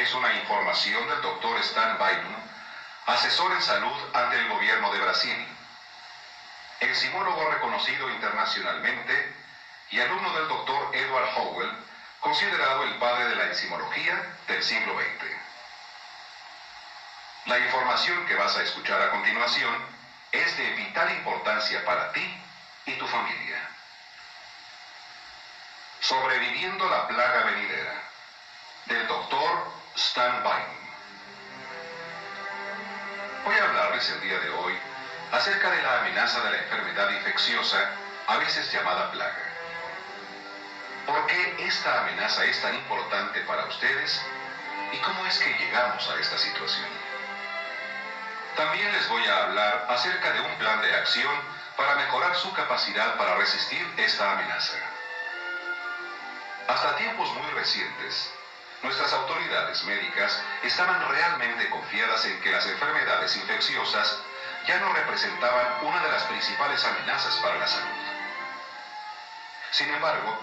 [0.00, 2.34] Es una información del doctor Stan Bynum,
[3.04, 5.46] asesor en salud ante el gobierno de Brasil.
[6.80, 9.34] Enzimólogo reconocido internacionalmente
[9.90, 11.70] y alumno del doctor Edward Howell,
[12.20, 15.30] considerado el padre de la enzimología del siglo XX.
[17.44, 19.76] La información que vas a escuchar a continuación
[20.32, 22.42] es de vital importancia para ti
[22.86, 23.68] y tu familia.
[26.00, 28.02] Sobreviviendo la plaga venidera,
[28.86, 30.80] del doctor Stan Bynum.
[33.44, 34.78] Voy a hablarles el día de hoy
[35.32, 37.90] acerca de la amenaza de la enfermedad infecciosa,
[38.26, 39.44] a veces llamada plaga.
[41.06, 44.22] ¿Por qué esta amenaza es tan importante para ustedes
[44.92, 46.88] y cómo es que llegamos a esta situación?
[48.56, 51.34] También les voy a hablar acerca de un plan de acción
[51.76, 54.76] para mejorar su capacidad para resistir esta amenaza.
[56.68, 58.32] Hasta tiempos muy recientes,
[58.82, 64.18] nuestras autoridades médicas estaban realmente confiadas en que las enfermedades infecciosas
[64.66, 67.88] ya no representaban una de las principales amenazas para la salud.
[69.70, 70.36] Sin embargo,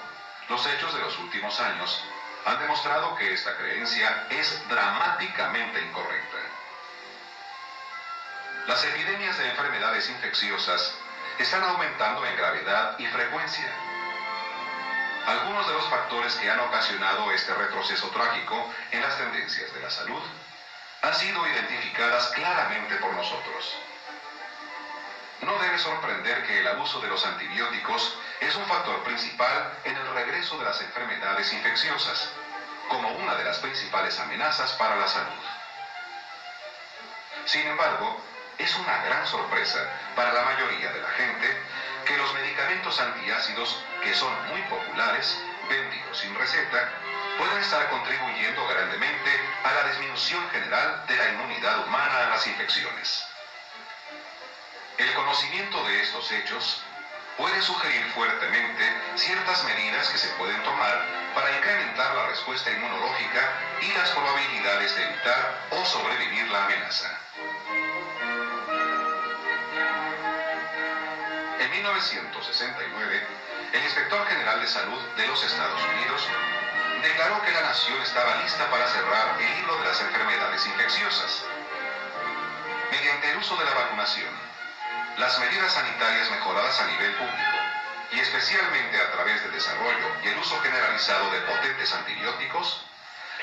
[0.49, 2.03] los hechos de los últimos años
[2.45, 6.37] han demostrado que esta creencia es dramáticamente incorrecta.
[8.67, 10.93] Las epidemias de enfermedades infecciosas
[11.39, 13.86] están aumentando en gravedad y frecuencia.
[15.27, 19.89] Algunos de los factores que han ocasionado este retroceso trágico en las tendencias de la
[19.89, 20.21] salud
[21.01, 23.77] han sido identificadas claramente por nosotros.
[25.41, 30.13] No debe sorprender que el abuso de los antibióticos es un factor principal en el
[30.13, 32.29] regreso de las enfermedades infecciosas,
[32.87, 35.43] como una de las principales amenazas para la salud.
[37.43, 38.17] Sin embargo,
[38.57, 39.79] es una gran sorpresa
[40.15, 41.57] para la mayoría de la gente
[42.07, 45.37] que los medicamentos antiácidos, que son muy populares,
[45.69, 46.89] vendidos sin receta,
[47.37, 49.29] pueden estar contribuyendo grandemente
[49.63, 53.25] a la disminución general de la inmunidad humana a las infecciones.
[54.97, 56.81] El conocimiento de estos hechos
[57.35, 58.83] puede sugerir fuertemente
[59.15, 61.05] ciertas medidas que se pueden tomar
[61.35, 67.16] para incrementar la respuesta inmunológica y las probabilidades de evitar o sobrevivir la amenaza.
[71.67, 73.27] En 1969,
[73.73, 76.25] el Inspector General de Salud de los Estados Unidos
[77.03, 81.43] declaró que la nación estaba lista para cerrar el libro de las enfermedades infecciosas.
[82.89, 84.33] Mediante el uso de la vacunación,
[85.17, 87.57] las medidas sanitarias mejoradas a nivel público
[88.13, 92.81] y especialmente a través del desarrollo y el uso generalizado de potentes antibióticos,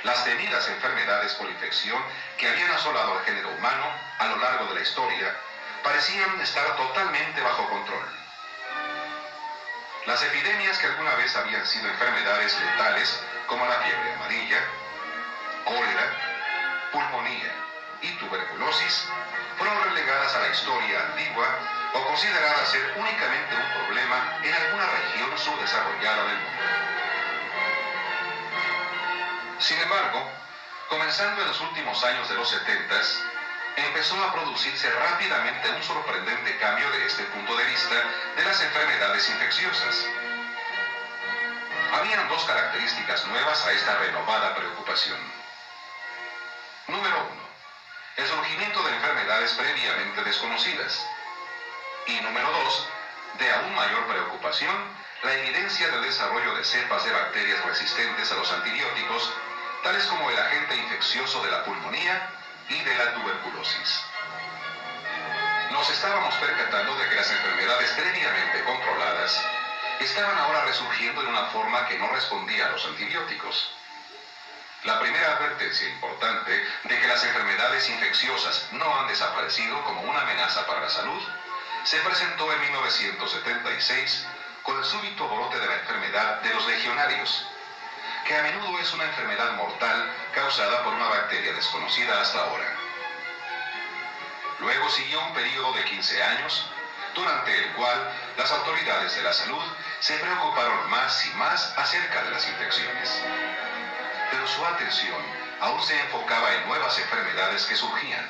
[0.02, 2.02] las temidas enfermedades por infección
[2.38, 3.84] que habían asolado al género humano
[4.18, 5.30] a lo largo de la historia
[5.84, 8.08] parecían estar totalmente bajo control.
[10.06, 14.64] Las epidemias que alguna vez habían sido enfermedades letales como la fiebre amarilla,
[15.64, 17.52] cólera, pulmonía
[18.00, 19.08] y tuberculosis
[19.58, 21.46] fueron relegadas a la historia antigua
[21.92, 26.62] o consideradas ser únicamente un problema en alguna región subdesarrollada del mundo.
[29.58, 30.28] Sin embargo,
[30.88, 32.94] comenzando en los últimos años de los 70,
[33.76, 37.94] empezó a producirse rápidamente un sorprendente cambio de este punto de vista
[38.36, 40.06] de las enfermedades infecciosas.
[41.92, 45.18] Habían dos características nuevas a esta renovada preocupación.
[46.88, 47.44] Número uno
[48.16, 51.04] el surgimiento de enfermedades previamente desconocidas.
[52.06, 52.88] Y número dos,
[53.38, 54.76] de aún mayor preocupación,
[55.24, 59.32] la evidencia del desarrollo de cepas de bacterias resistentes a los antibióticos,
[59.82, 62.30] tales como el agente infeccioso de la pulmonía
[62.68, 64.04] y de la tuberculosis.
[65.70, 69.44] Nos estábamos percatando de que las enfermedades previamente controladas
[70.00, 73.70] estaban ahora resurgiendo en una forma que no respondía a los antibióticos.
[74.84, 76.52] La primera advertencia importante
[76.84, 81.22] de que las enfermedades infecciosas no han desaparecido como una amenaza para la salud
[81.84, 84.26] se presentó en 1976
[84.62, 87.46] con el súbito brote de la enfermedad de los legionarios,
[88.24, 92.66] que a menudo es una enfermedad mortal causada por una bacteria desconocida hasta ahora.
[94.60, 96.66] Luego siguió un periodo de 15 años,
[97.14, 99.62] durante el cual las autoridades de la salud
[100.00, 103.22] se preocuparon más y más acerca de las infecciones
[104.34, 105.22] pero su atención
[105.60, 108.28] aún se enfocaba en nuevas enfermedades que surgían.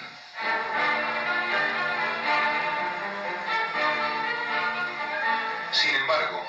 [5.72, 6.44] Sin embargo,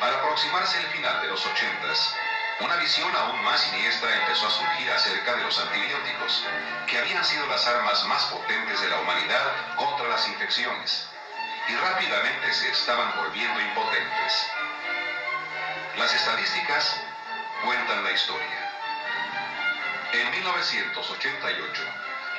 [0.00, 2.14] al aproximarse el final de los ochentas,
[2.60, 6.44] una visión aún más siniestra empezó a surgir acerca de los antibióticos,
[6.86, 11.08] que habían sido las armas más potentes de la humanidad contra las infecciones,
[11.68, 14.46] y rápidamente se estaban volviendo impotentes.
[15.96, 16.96] Las estadísticas
[17.64, 18.70] cuentan la historia.
[20.12, 21.82] En 1988,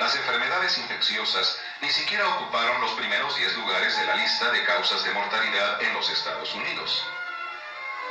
[0.00, 5.04] las enfermedades infecciosas ni siquiera ocuparon los primeros 10 lugares de la lista de causas
[5.04, 7.04] de mortalidad en los Estados Unidos.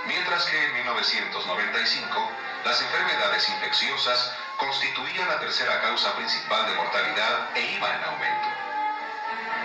[0.08, 2.32] Mientras que en 1995,
[2.64, 8.48] las enfermedades infecciosas constituían la tercera causa principal de mortalidad e iban en aumento.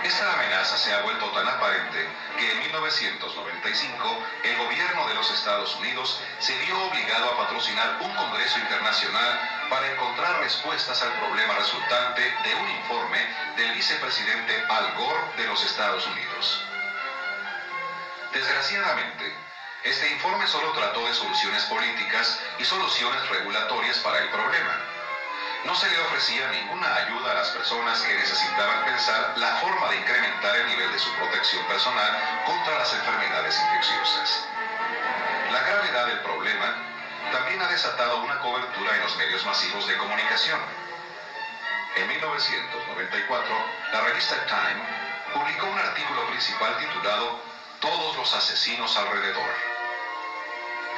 [0.03, 5.75] Esta amenaza se ha vuelto tan aparente que en 1995 el gobierno de los Estados
[5.75, 12.21] Unidos se vio obligado a patrocinar un Congreso Internacional para encontrar respuestas al problema resultante
[12.21, 13.19] de un informe
[13.57, 16.65] del vicepresidente Al Gore de los Estados Unidos.
[18.33, 19.35] Desgraciadamente,
[19.83, 24.91] este informe solo trató de soluciones políticas y soluciones regulatorias para el problema
[25.65, 29.97] no se le ofrecía ninguna ayuda a las personas que necesitaban pensar la forma de
[29.97, 34.43] incrementar el nivel de su protección personal contra las enfermedades infecciosas.
[35.51, 36.75] La gravedad del problema
[37.31, 40.59] también ha desatado una cobertura en los medios masivos de comunicación.
[41.95, 44.81] En 1994, la revista Time
[45.33, 47.39] publicó un artículo principal titulado
[47.79, 49.70] Todos los asesinos alrededor.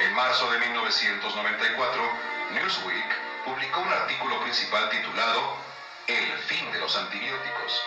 [0.00, 2.10] En marzo de 1994,
[2.50, 5.56] Newsweek publicó un artículo principal titulado
[6.06, 7.82] El fin de los antibióticos.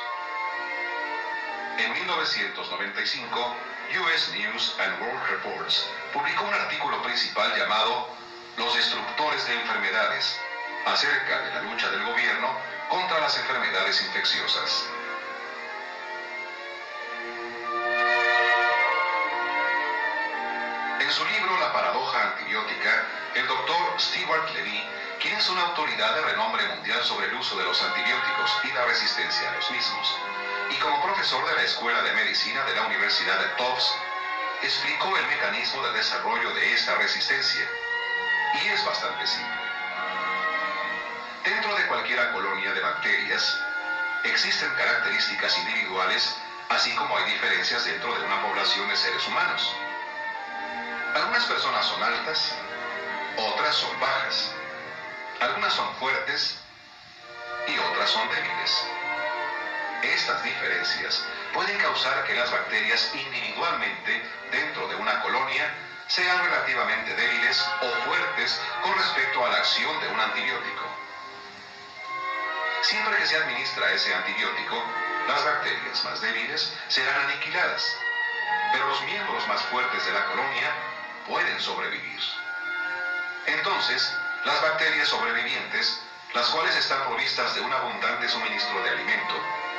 [1.78, 3.56] En 1995,
[4.02, 8.10] US News and World Reports publicó un artículo principal llamado
[8.56, 10.40] Los destructores de enfermedades,
[10.86, 12.52] acerca de la lucha del gobierno
[12.90, 14.86] contra las enfermedades infecciosas.
[24.58, 24.84] Levy
[25.20, 28.86] quien es una autoridad de renombre mundial sobre el uso de los antibióticos y la
[28.86, 30.16] resistencia a los mismos.
[30.70, 33.96] Y como profesor de la Escuela de Medicina de la Universidad de Tufts,
[34.62, 37.68] explicó el mecanismo de desarrollo de esta resistencia.
[38.62, 39.58] Y es bastante simple.
[41.44, 43.60] Dentro de cualquier colonia de bacterias,
[44.24, 46.38] existen características individuales,
[46.70, 49.76] así como hay diferencias dentro de una población de seres humanos.
[51.16, 52.54] Algunas personas son altas,
[53.38, 54.52] otras son bajas.
[55.40, 56.60] Algunas son fuertes
[57.68, 58.88] y otras son débiles.
[60.02, 65.74] Estas diferencias pueden causar que las bacterias individualmente dentro de una colonia
[66.08, 70.86] sean relativamente débiles o fuertes con respecto a la acción de un antibiótico.
[72.82, 74.82] Siempre que se administra ese antibiótico,
[75.28, 77.98] las bacterias más débiles serán aniquiladas,
[78.72, 80.72] pero los miembros más fuertes de la colonia
[81.28, 82.08] pueden sobrevivir.
[83.48, 84.14] Entonces,
[84.44, 86.02] las bacterias sobrevivientes,
[86.34, 89.34] las cuales están provistas de un abundante suministro de alimento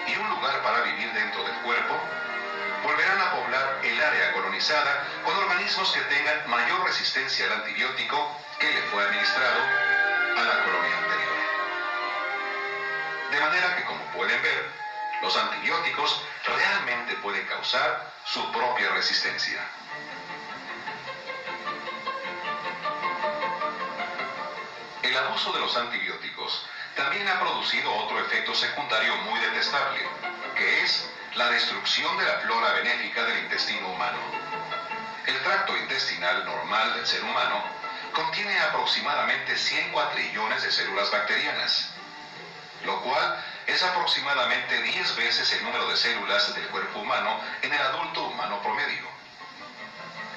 [0.07, 1.95] y un lugar para vivir dentro del cuerpo,
[2.83, 8.73] volverán a poblar el área colonizada con organismos que tengan mayor resistencia al antibiótico que
[8.73, 9.61] le fue administrado
[10.37, 11.37] a la colonia anterior.
[13.31, 14.71] De manera que, como pueden ver,
[15.21, 19.61] los antibióticos realmente pueden causar su propia resistencia.
[25.19, 26.67] Abuso de los antibióticos
[26.97, 30.01] también ha producido otro efecto secundario muy detestable,
[30.57, 34.19] que es la destrucción de la flora benéfica del intestino humano.
[35.27, 37.63] El tracto intestinal normal del ser humano
[38.13, 41.91] contiene aproximadamente 100 cuatrillones de células bacterianas,
[42.85, 47.81] lo cual es aproximadamente 10 veces el número de células del cuerpo humano en el
[47.81, 49.07] adulto humano promedio.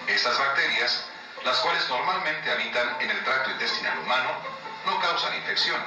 [0.08, 1.06] Estas bacterias,
[1.46, 4.51] las cuales normalmente habitan en el tracto intestinal humano,
[4.86, 5.82] no causan infección.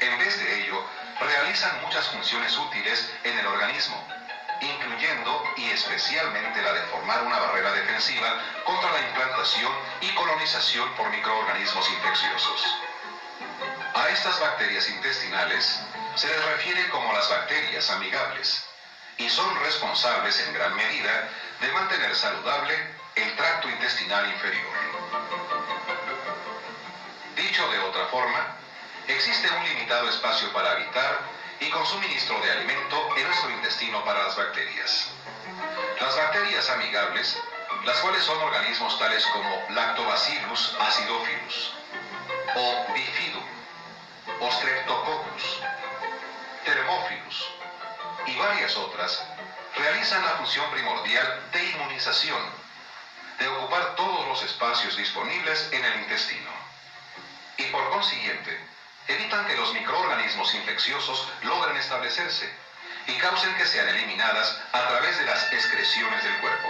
[0.00, 0.84] En vez de ello,
[1.20, 4.06] realizan muchas funciones útiles en el organismo,
[4.60, 11.10] incluyendo y especialmente la de formar una barrera defensiva contra la implantación y colonización por
[11.10, 12.76] microorganismos infecciosos.
[13.94, 15.80] A estas bacterias intestinales
[16.14, 18.64] se les refiere como las bacterias amigables
[19.18, 21.28] y son responsables en gran medida
[21.60, 22.74] de mantener saludable
[23.16, 24.91] el tracto intestinal inferior.
[27.52, 28.46] Dicho de otra forma,
[29.06, 31.18] existe un limitado espacio para habitar
[31.60, 35.08] y con suministro de alimento en nuestro intestino para las bacterias.
[36.00, 37.38] Las bacterias amigables,
[37.84, 41.72] las cuales son organismos tales como Lactobacillus acidophilus,
[42.54, 43.44] o Bifidum,
[44.40, 45.60] o Streptococcus,
[46.64, 47.48] Thermophilus
[48.28, 49.22] y varias otras,
[49.76, 52.42] realizan la función primordial de inmunización,
[53.38, 56.51] de ocupar todos los espacios disponibles en el intestino
[57.56, 58.58] y por consiguiente
[59.08, 62.48] evitan que los microorganismos infecciosos logren establecerse
[63.06, 66.68] y causen que sean eliminadas a través de las excreciones del cuerpo.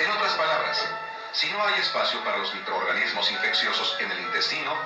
[0.00, 0.84] En otras palabras,
[1.32, 4.76] si no hay espacio para los microorganismos infecciosos en el intestino,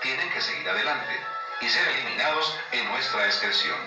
[0.00, 1.20] tienen que seguir adelante
[1.60, 3.78] y ser eliminados en nuestra excreción.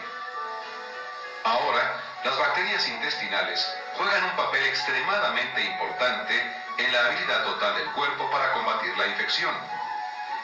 [1.43, 8.29] Ahora, las bacterias intestinales juegan un papel extremadamente importante en la habilidad total del cuerpo
[8.29, 9.55] para combatir la infección.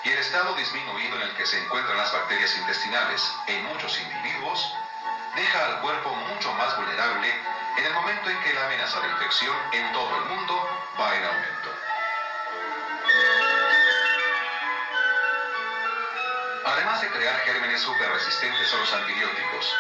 [0.03, 4.75] Y el estado disminuido en el que se encuentran las bacterias intestinales en muchos individuos
[5.35, 7.33] deja al cuerpo mucho más vulnerable
[7.77, 10.67] en el momento en que la amenaza de infección en todo el mundo
[10.99, 11.69] va en aumento.
[16.65, 19.75] Además de crear gérmenes super resistentes a los antibióticos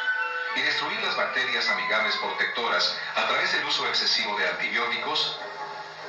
[0.55, 5.37] y destruir las bacterias amigables protectoras a través del uso excesivo de antibióticos,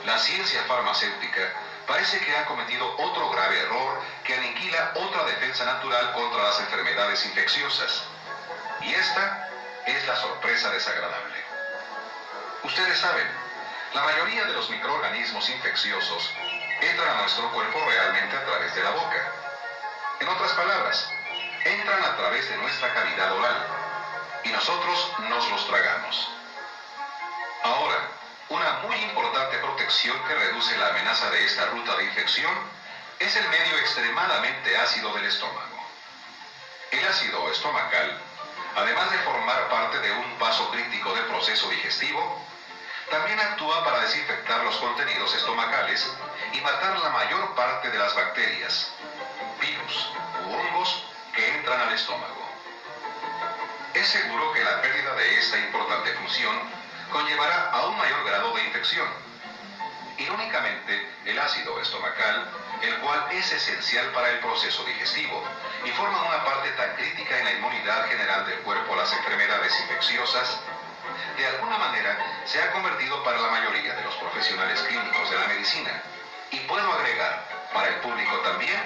[0.04, 1.50] la ciencia farmacéutica
[1.86, 7.24] parece que ha cometido otro grave error que aniquila otra defensa natural contra las enfermedades
[7.26, 8.04] infecciosas.
[8.82, 9.48] Y esta
[9.86, 11.44] es la sorpresa desagradable.
[12.62, 13.26] Ustedes saben,
[13.94, 16.30] la mayoría de los microorganismos infecciosos
[16.80, 19.32] entran a nuestro cuerpo realmente a través de la boca.
[20.20, 21.08] En otras palabras,
[21.64, 23.66] entran a través de nuestra cavidad oral
[24.44, 26.28] y nosotros nos los tragamos.
[28.64, 32.50] Una muy importante protección que reduce la amenaza de esta ruta de infección
[33.18, 35.84] es el medio extremadamente ácido del estómago.
[36.90, 38.18] El ácido estomacal,
[38.74, 42.40] además de formar parte de un paso crítico del proceso digestivo,
[43.10, 46.10] también actúa para desinfectar los contenidos estomacales
[46.54, 48.88] y matar la mayor parte de las bacterias,
[49.60, 50.08] virus
[50.42, 51.04] u hongos
[51.34, 52.48] que entran al estómago.
[53.92, 56.83] Es seguro que la pérdida de esta importante función
[57.14, 59.06] conllevará a un mayor grado de infección.
[60.18, 62.50] Irónicamente, el ácido estomacal,
[62.82, 65.44] el cual es esencial para el proceso digestivo
[65.84, 69.78] y forma una parte tan crítica en la inmunidad general del cuerpo a las enfermedades
[69.82, 70.58] infecciosas,
[71.36, 75.46] de alguna manera se ha convertido para la mayoría de los profesionales clínicos de la
[75.46, 76.02] medicina,
[76.50, 78.82] y puedo agregar, para el público también,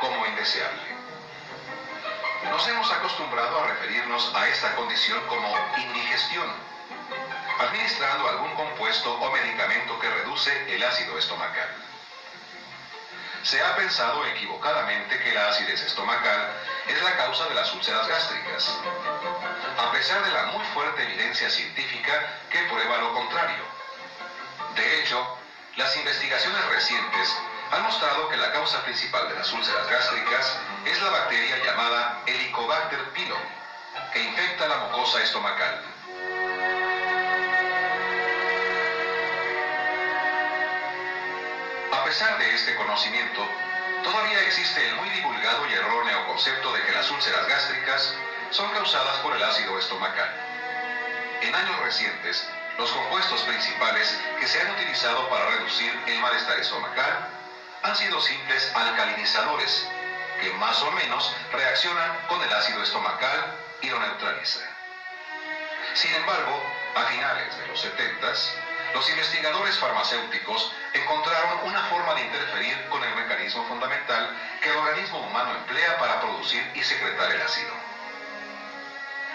[0.00, 0.96] como indeseable.
[2.44, 6.70] Nos hemos acostumbrado a referirnos a esta condición como indigestión
[7.60, 11.68] administrando algún compuesto o medicamento que reduce el ácido estomacal.
[13.42, 16.52] Se ha pensado equivocadamente que la acidez estomacal
[16.88, 18.78] es la causa de las úlceras gástricas,
[19.78, 22.12] a pesar de la muy fuerte evidencia científica
[22.50, 23.64] que prueba lo contrario.
[24.74, 25.38] De hecho,
[25.76, 27.36] las investigaciones recientes
[27.70, 33.02] han mostrado que la causa principal de las úlceras gástricas es la bacteria llamada Helicobacter
[33.10, 33.48] pylori,
[34.12, 35.99] que infecta la mucosa estomacal.
[42.10, 43.48] Pesar de este conocimiento,
[44.02, 48.14] todavía existe el muy divulgado y erróneo concepto de que las úlceras gástricas
[48.50, 50.28] son causadas por el ácido estomacal.
[51.40, 52.48] En años recientes,
[52.78, 57.28] los compuestos principales que se han utilizado para reducir el malestar estomacal
[57.84, 59.86] han sido simples alcalinizadores,
[60.40, 64.68] que más o menos reaccionan con el ácido estomacal y lo neutralizan.
[65.94, 66.60] Sin embargo,
[66.96, 68.34] a finales de los 70
[68.94, 75.20] los investigadores farmacéuticos encontraron una forma de interferir con el mecanismo fundamental que el organismo
[75.20, 77.72] humano emplea para producir y secretar el ácido.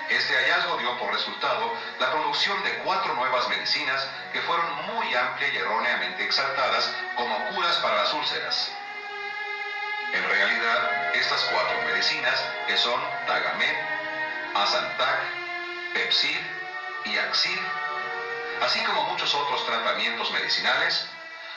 [0.09, 5.47] Este hallazgo dio por resultado la producción de cuatro nuevas medicinas que fueron muy amplia
[5.47, 8.71] y erróneamente exaltadas como curas para las úlceras.
[10.13, 13.75] En realidad, estas cuatro medicinas, que son Tagamet,
[14.53, 15.19] Asantac,
[15.93, 16.39] Pepsid
[17.05, 17.59] y Axid,
[18.61, 21.05] así como muchos otros tratamientos medicinales,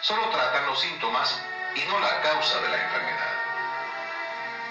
[0.01, 1.39] solo tratan los síntomas
[1.75, 3.33] y no la causa de la enfermedad.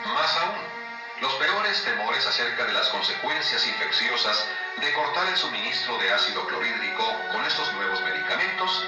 [0.05, 0.77] Más aún,
[1.21, 4.45] los peores temores acerca de las consecuencias infecciosas
[4.77, 8.85] de cortar el suministro de ácido clorhídrico con estos nuevos medicamentos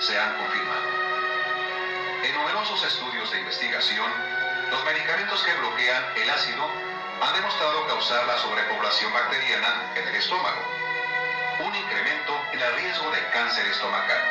[0.00, 0.88] se han confirmado.
[2.22, 4.10] En numerosos estudios de investigación,
[4.70, 6.70] los medicamentos que bloquean el ácido
[7.20, 10.62] han demostrado causar la sobrepoblación bacteriana en el estómago,
[11.60, 14.22] un incremento en el riesgo de cáncer estomacal,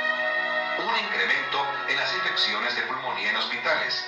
[0.80, 4.06] un incremento en las infecciones de pulmonía en hospitales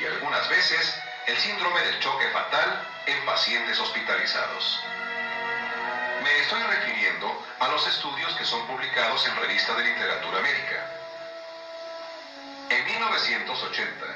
[0.00, 4.80] y algunas veces el síndrome del choque fatal en pacientes hospitalizados.
[6.22, 10.84] Me estoy refiriendo a los estudios que son publicados en Revista de Literatura Médica.
[12.70, 14.06] En 1980,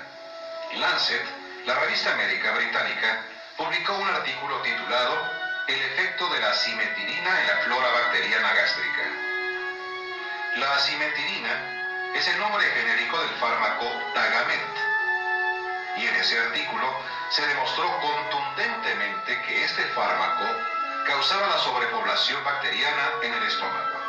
[0.74, 1.22] Lancet,
[1.66, 3.20] la revista médica británica,
[3.56, 9.02] publicó un artículo titulado el efecto de la simetirina en la flora bacteriana gástrica.
[10.56, 14.60] La simetirina es el nombre genérico del fármaco Tagamet.
[15.96, 16.92] Y en ese artículo
[17.30, 20.44] se demostró contundentemente que este fármaco
[21.06, 24.00] causaba la sobrepoblación bacteriana en el estómago.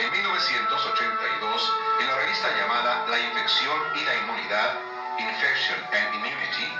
[0.00, 4.78] En 1982, en la revista llamada La infección y la inmunidad,
[5.18, 6.79] Infection and Immunity,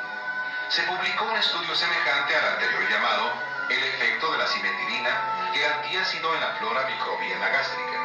[0.70, 3.32] se publicó un estudio semejante al anterior llamado
[3.68, 7.98] El efecto de la simetirina, el antiácido en la flora microbiana gástrica.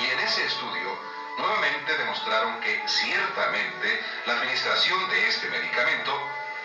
[0.00, 0.98] Y en ese estudio,
[1.38, 6.12] nuevamente demostraron que ciertamente la administración de este medicamento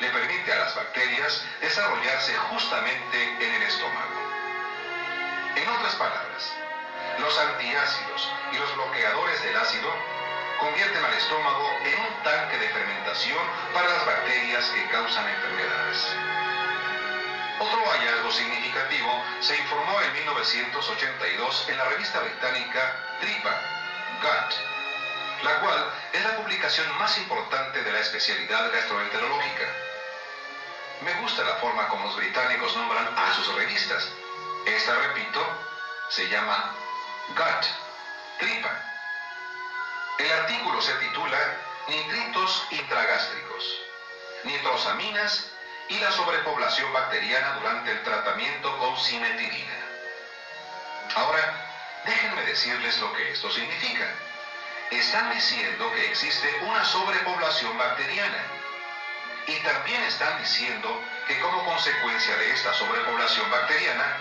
[0.01, 4.19] le permite a las bacterias desarrollarse justamente en el estómago.
[5.55, 6.53] En otras palabras,
[7.19, 10.22] los antiácidos y los bloqueadores del ácido
[10.63, 13.43] convierten al estómago en un tanque de fermentación
[13.73, 16.15] para las bacterias que causan enfermedades.
[17.59, 23.59] Otro hallazgo significativo se informó en 1982 en la revista británica Tripa,
[24.21, 29.67] Gut, la cual es la publicación más importante de la especialidad gastroenterológica.
[31.01, 34.09] Me gusta la forma como los británicos nombran a sus revistas.
[34.65, 35.45] Esta, repito,
[36.07, 36.73] se llama
[37.35, 37.65] Gut,
[38.39, 38.92] Tripa.
[40.17, 41.37] El artículo se titula
[41.87, 43.81] Nitritos intragástricos,
[44.43, 45.51] nitrosaminas
[45.89, 49.75] y la sobrepoblación bacteriana durante el tratamiento con simetirina.
[51.15, 54.07] Ahora, déjenme decirles lo que esto significa.
[54.91, 58.43] Están diciendo que existe una sobrepoblación bacteriana.
[59.47, 64.17] Y también están diciendo que como consecuencia de esta sobrepoblación bacteriana,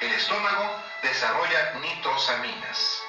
[0.00, 3.02] el estómago desarrolla nitrosaminas.